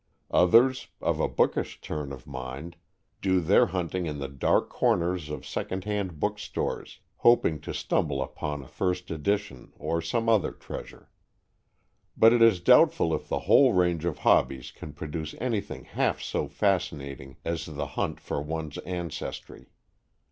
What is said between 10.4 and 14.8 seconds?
treasure. But it is doubtful if the whole range of hobbies